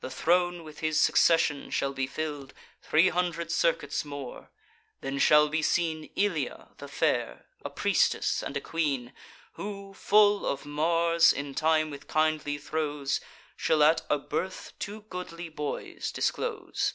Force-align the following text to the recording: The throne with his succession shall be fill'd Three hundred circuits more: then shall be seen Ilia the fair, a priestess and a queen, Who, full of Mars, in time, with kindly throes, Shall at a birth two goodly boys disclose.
The 0.00 0.10
throne 0.12 0.62
with 0.62 0.78
his 0.78 1.00
succession 1.00 1.70
shall 1.72 1.92
be 1.92 2.06
fill'd 2.06 2.54
Three 2.82 3.08
hundred 3.08 3.50
circuits 3.50 4.04
more: 4.04 4.48
then 5.00 5.18
shall 5.18 5.48
be 5.48 5.60
seen 5.60 6.08
Ilia 6.14 6.68
the 6.78 6.86
fair, 6.86 7.46
a 7.64 7.68
priestess 7.70 8.44
and 8.44 8.56
a 8.56 8.60
queen, 8.60 9.12
Who, 9.54 9.92
full 9.92 10.46
of 10.46 10.66
Mars, 10.66 11.32
in 11.32 11.52
time, 11.52 11.90
with 11.90 12.06
kindly 12.06 12.58
throes, 12.58 13.20
Shall 13.56 13.82
at 13.82 14.02
a 14.08 14.18
birth 14.18 14.72
two 14.78 15.00
goodly 15.10 15.48
boys 15.48 16.12
disclose. 16.12 16.92